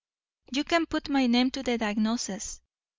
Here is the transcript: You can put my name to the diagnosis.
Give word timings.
You 0.51 0.63
can 0.63 0.87
put 0.87 1.09
my 1.09 1.27
name 1.27 1.51
to 1.51 1.61
the 1.61 1.77
diagnosis. 1.77 2.59